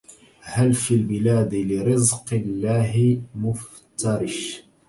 [0.41, 4.63] هل في البلاد لرزق الله مفترش